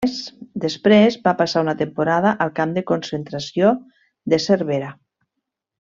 Després, 0.61 1.17
va 1.27 1.33
passar 1.41 1.63
una 1.65 1.75
temporada 1.83 2.31
al 2.47 2.53
camp 2.61 2.73
de 2.79 2.85
concentració 2.93 3.75
de 4.35 4.41
Cervera. 4.49 4.93